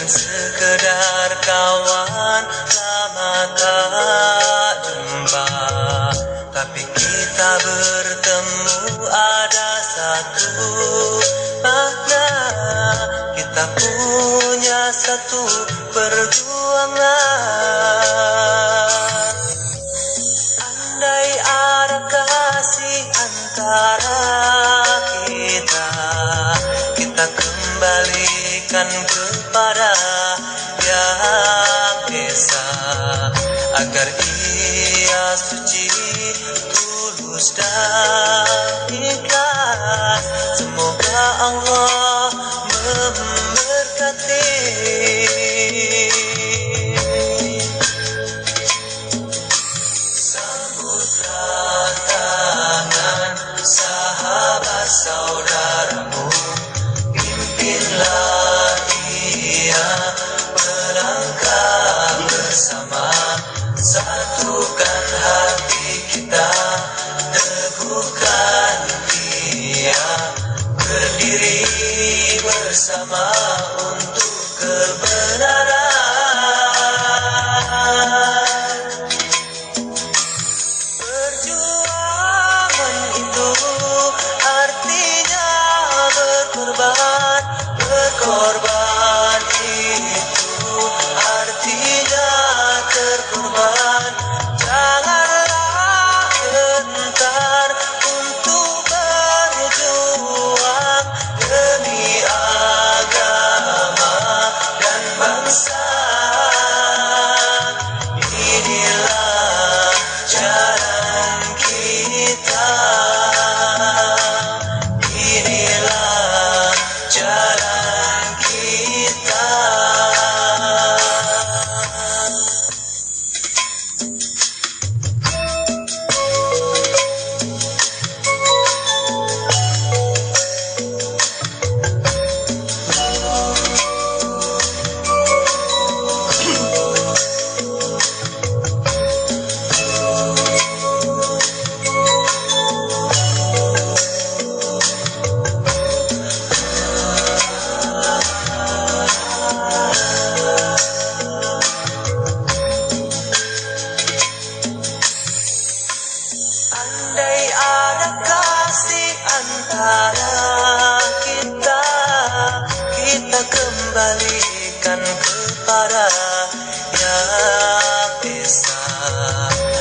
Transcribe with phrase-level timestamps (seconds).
[0.00, 5.44] bukan sekedar kawan lama tak jumpa
[6.56, 10.56] tapi kita bertemu ada satu
[11.60, 12.32] makna.
[13.36, 17.04] Kita punya satu perjuangan.
[20.64, 24.24] Andai ada kasih antara
[25.28, 25.88] kita
[26.96, 29.90] kita kembalikan ke kepada
[30.78, 32.70] yang esa
[33.82, 35.90] Agar ia suci
[36.70, 38.46] tulus dan
[38.94, 40.22] ikhlas.
[40.54, 42.30] Semoga Allah
[42.70, 44.46] memberkati.
[50.14, 53.34] Sambutlah tangan
[53.66, 56.30] sahabat saudaramu
[57.18, 58.29] Pimpinlah
[65.12, 65.49] love.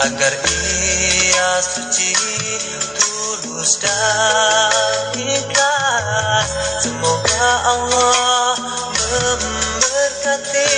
[0.00, 2.16] Agar ia suci,
[2.96, 6.48] tulus dan ikhlas.
[6.80, 8.56] Semoga Allah
[8.96, 10.72] memberkati.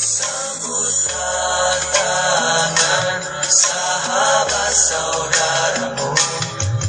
[0.00, 6.16] Sambutlah tangan sahabat saudaramu.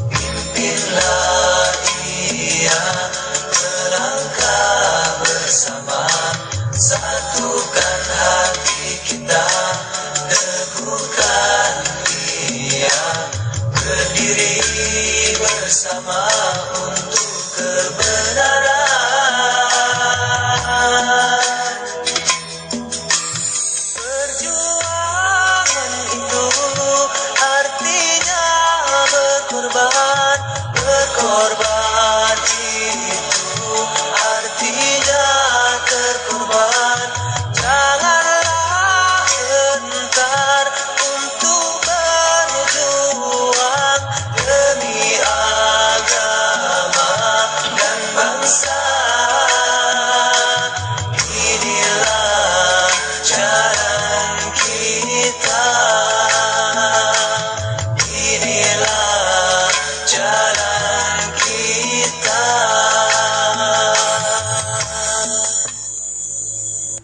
[0.08, 1.68] Pimpinlah
[2.08, 2.80] ia
[3.52, 4.31] melangkah
[15.72, 16.31] bersama